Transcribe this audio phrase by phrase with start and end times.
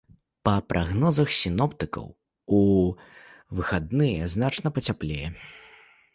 [0.47, 2.07] Па прагнозах сіноптыкаў,
[2.61, 2.63] у
[3.61, 5.27] выхадныя значна пацяплее.